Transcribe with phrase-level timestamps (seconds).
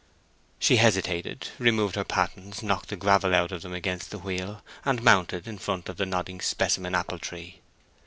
[0.57, 5.03] She hesitated, removed her pattens, knocked the gravel out of them against the wheel, and
[5.03, 7.59] mounted in front of the nodding specimen apple tree.